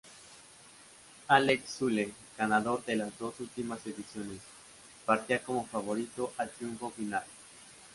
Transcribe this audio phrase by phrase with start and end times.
[1.27, 4.39] Alex Zülle, ganador de las dos últimas ediciones,
[5.05, 7.23] partía como favorito al triunfo final.